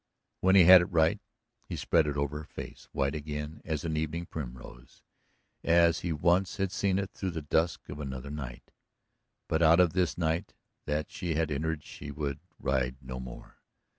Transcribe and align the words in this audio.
When 0.39 0.55
he 0.55 0.63
had 0.63 0.81
it 0.81 0.85
right, 0.85 1.19
he 1.69 1.75
spread 1.75 2.07
it 2.07 2.17
over 2.17 2.39
her 2.39 2.43
face, 2.45 2.89
white 2.91 3.13
again 3.13 3.61
as 3.63 3.85
an 3.85 3.95
evening 3.95 4.25
primrose, 4.25 5.03
as 5.63 5.99
he 5.99 6.11
once 6.11 6.57
had 6.57 6.71
seen 6.71 6.97
it 6.97 7.11
through 7.11 7.29
the 7.29 7.43
dusk 7.43 7.87
of 7.87 7.99
another 7.99 8.31
night. 8.31 8.71
But 9.47 9.61
out 9.61 9.79
of 9.79 9.93
this 9.93 10.17
night 10.17 10.55
that 10.87 11.11
she 11.11 11.35
had 11.35 11.51
entered 11.51 11.83
she 11.83 12.09
would 12.09 12.39
ride 12.57 12.95
no 12.99 13.19
more. 13.19 13.57